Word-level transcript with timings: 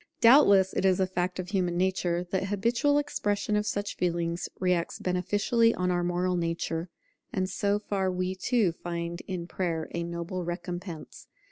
Doubtless 0.19 0.73
it 0.73 0.83
is 0.83 0.99
a 0.99 1.05
fact 1.05 1.37
of 1.37 1.49
human 1.49 1.77
nature, 1.77 2.23
that 2.31 2.45
habitual 2.45 2.97
expression 2.97 3.55
of 3.55 3.67
such 3.67 3.97
feelings 3.97 4.49
reacts 4.59 4.97
beneficially 4.97 5.75
on 5.75 5.91
our 5.91 6.03
moral 6.03 6.35
nature; 6.35 6.89
and 7.31 7.47
so 7.47 7.77
far 7.77 8.11
we, 8.11 8.33
too, 8.33 8.71
find 8.71 9.21
in 9.27 9.45
Prayer 9.45 9.89
a 9.93 10.01
noble 10.01 10.43
recompense. 10.43 11.27